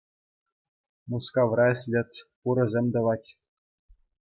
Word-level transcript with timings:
Мускавра 1.15 1.67
ӗҫлет, 1.83 2.11
пурасем 2.41 2.85
тӑвать. 2.99 3.27